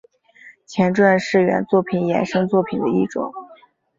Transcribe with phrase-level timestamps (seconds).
[0.65, 3.31] 前传是原作品衍生作品的一种。